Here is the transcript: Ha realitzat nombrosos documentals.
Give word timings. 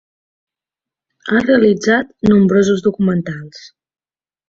Ha 1.27 1.43
realitzat 1.45 2.11
nombrosos 2.33 2.85
documentals. 2.91 3.65